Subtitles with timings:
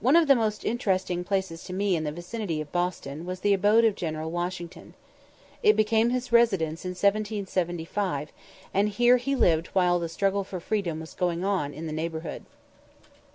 [0.00, 3.54] One of the most interesting places to me in the vicinity of Boston was the
[3.54, 4.92] abode of General Washington.
[5.62, 8.32] It became his residence in 1775,
[8.74, 12.44] and here he lived while the struggle for freedom was going on in the neighbourhood.